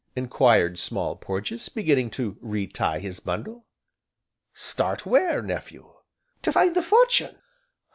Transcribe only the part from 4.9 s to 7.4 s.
where, nephew?" "To find the fortune."